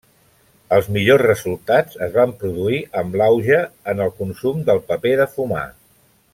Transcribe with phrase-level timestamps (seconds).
[0.77, 3.61] Els millors resultats es van produir amb l'auge
[3.95, 5.65] en el consum del paper de fumar.